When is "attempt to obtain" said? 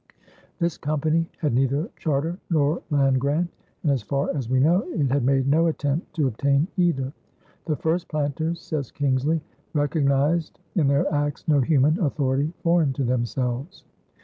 5.67-6.67